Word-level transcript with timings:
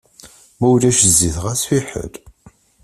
Ma 0.59 0.67
ulac 0.73 0.97
zzit 1.09 1.35
xas 1.43 1.61
fiḥel. 1.69 2.13